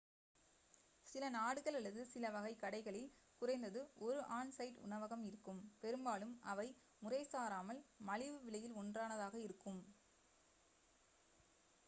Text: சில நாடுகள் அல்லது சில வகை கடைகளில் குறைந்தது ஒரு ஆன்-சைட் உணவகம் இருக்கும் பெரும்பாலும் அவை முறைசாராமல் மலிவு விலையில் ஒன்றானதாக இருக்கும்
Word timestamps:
சில 1.07 1.25
நாடுகள் 1.33 1.75
அல்லது 1.79 2.01
சில 2.05 2.29
வகை 2.29 2.53
கடைகளில் 2.55 3.11
குறைந்தது 3.41 3.81
ஒரு 4.05 4.21
ஆன்-சைட் 4.37 4.79
உணவகம் 4.79 5.25
இருக்கும் 5.25 5.59
பெரும்பாலும் 5.79 6.33
அவை 6.45 6.67
முறைசாராமல் 7.01 7.81
மலிவு 8.05 8.39
விலையில் 8.47 8.77
ஒன்றானதாக 8.81 9.37
இருக்கும் 9.41 9.81